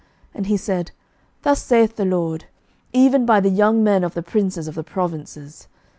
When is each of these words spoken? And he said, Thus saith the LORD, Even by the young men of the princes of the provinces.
And 0.33 0.47
he 0.47 0.57
said, 0.57 0.89
Thus 1.43 1.61
saith 1.61 1.95
the 1.95 2.05
LORD, 2.05 2.45
Even 2.91 3.23
by 3.23 3.39
the 3.39 3.51
young 3.51 3.83
men 3.83 4.03
of 4.03 4.15
the 4.15 4.23
princes 4.23 4.67
of 4.67 4.73
the 4.73 4.83
provinces. 4.83 5.67